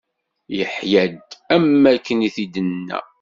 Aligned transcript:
Iḥya-d, 0.61 1.29
am 1.55 1.65
wakken 1.89 2.19
i 2.27 2.29
t-id-inna. 2.35 2.99